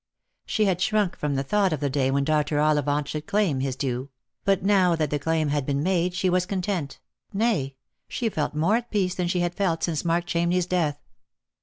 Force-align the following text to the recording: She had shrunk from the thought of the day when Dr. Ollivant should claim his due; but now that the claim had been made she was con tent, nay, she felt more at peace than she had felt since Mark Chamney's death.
She 0.47 0.65
had 0.65 0.81
shrunk 0.81 1.15
from 1.15 1.35
the 1.35 1.43
thought 1.43 1.71
of 1.71 1.79
the 1.79 1.87
day 1.87 2.09
when 2.09 2.23
Dr. 2.23 2.59
Ollivant 2.59 3.07
should 3.07 3.27
claim 3.27 3.59
his 3.59 3.75
due; 3.75 4.09
but 4.43 4.63
now 4.63 4.95
that 4.95 5.11
the 5.11 5.19
claim 5.19 5.49
had 5.49 5.63
been 5.63 5.83
made 5.83 6.15
she 6.15 6.27
was 6.27 6.47
con 6.47 6.63
tent, 6.63 6.99
nay, 7.33 7.75
she 8.07 8.27
felt 8.27 8.55
more 8.55 8.77
at 8.77 8.89
peace 8.89 9.13
than 9.13 9.27
she 9.27 9.41
had 9.41 9.53
felt 9.53 9.83
since 9.83 10.03
Mark 10.03 10.25
Chamney's 10.25 10.65
death. 10.65 10.97